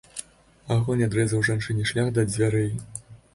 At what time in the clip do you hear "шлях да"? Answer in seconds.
1.91-2.25